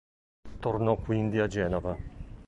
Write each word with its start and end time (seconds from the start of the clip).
Tornò 0.57 0.95
quindi 0.95 1.37
a 1.37 1.45
Genova. 1.45 1.95